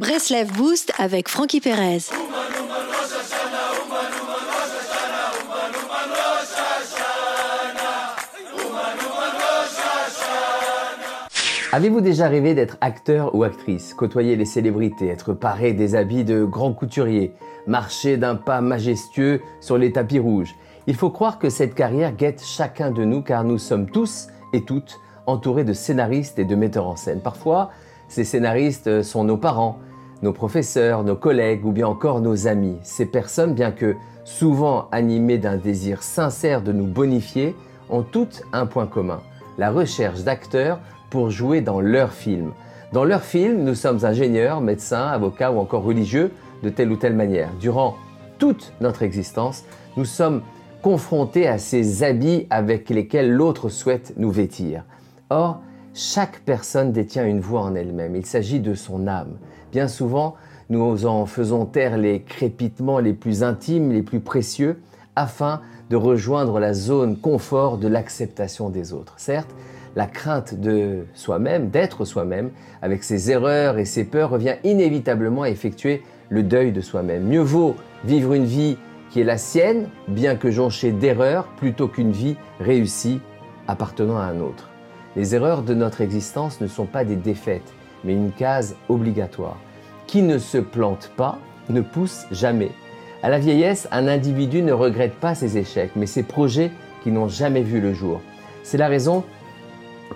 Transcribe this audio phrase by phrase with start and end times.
[0.00, 1.98] Breslev Boost avec Frankie Perez.
[11.70, 16.44] Avez-vous déjà rêvé d'être acteur ou actrice, côtoyer les célébrités, être paré des habits de
[16.44, 17.34] grands couturiers,
[17.66, 20.54] marcher d'un pas majestueux sur les tapis rouges
[20.86, 24.64] Il faut croire que cette carrière guette chacun de nous car nous sommes tous et
[24.64, 27.20] toutes entourés de scénaristes et de metteurs en scène.
[27.20, 27.68] Parfois,
[28.08, 29.78] ces scénaristes sont nos parents,
[30.22, 32.76] nos professeurs, nos collègues ou bien encore nos amis.
[32.82, 37.54] Ces personnes, bien que souvent animées d'un désir sincère de nous bonifier,
[37.88, 39.20] ont toutes un point commun,
[39.58, 40.78] la recherche d'acteurs
[41.10, 42.52] pour jouer dans leur film.
[42.92, 46.32] Dans leur film, nous sommes ingénieurs, médecins, avocats ou encore religieux
[46.62, 47.50] de telle ou telle manière.
[47.60, 47.96] Durant
[48.38, 49.64] toute notre existence,
[49.96, 50.42] nous sommes
[50.82, 54.84] confrontés à ces habits avec lesquels l'autre souhaite nous vêtir.
[55.30, 55.60] Or,
[55.94, 58.16] chaque personne détient une voix en elle-même.
[58.16, 59.38] Il s'agit de son âme.
[59.72, 60.36] Bien souvent,
[60.68, 64.80] nous en faisons taire les crépitements les plus intimes, les plus précieux,
[65.16, 65.60] afin
[65.90, 69.14] de rejoindre la zone confort de l'acceptation des autres.
[69.16, 69.50] Certes,
[69.96, 75.50] la crainte de soi-même, d'être soi-même, avec ses erreurs et ses peurs, revient inévitablement à
[75.50, 77.26] effectuer le deuil de soi-même.
[77.26, 78.78] Mieux vaut vivre une vie
[79.10, 83.20] qui est la sienne, bien que jonchée d'erreurs, plutôt qu'une vie réussie
[83.66, 84.69] appartenant à un autre.
[85.16, 87.72] Les erreurs de notre existence ne sont pas des défaites,
[88.04, 89.56] mais une case obligatoire.
[90.06, 92.70] Qui ne se plante pas ne pousse jamais.
[93.22, 96.70] À la vieillesse, un individu ne regrette pas ses échecs, mais ses projets
[97.02, 98.20] qui n'ont jamais vu le jour.
[98.62, 99.24] C'est la raison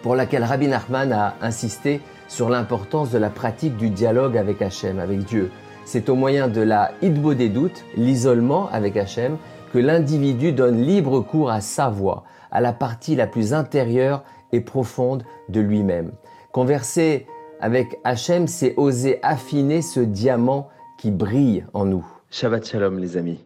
[0.02, 5.00] pour laquelle Rabbi Nachman a insisté sur l'importance de la pratique du dialogue avec Hachem,
[5.00, 5.50] avec Dieu.
[5.84, 9.36] C'est au moyen de la hitbo des doutes, l'isolement avec Hachem,
[9.72, 14.22] que l'individu donne libre cours à sa voix, à la partie la plus intérieure
[14.60, 16.12] profonde de lui-même.
[16.52, 17.26] Converser
[17.60, 22.06] avec Hachem, c'est oser affiner ce diamant qui brille en nous.
[22.30, 23.40] Shabbat Shalom les amis.